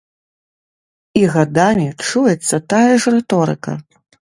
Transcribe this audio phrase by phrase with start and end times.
[1.21, 3.79] І гадамі чуецца тая ж рыторыка.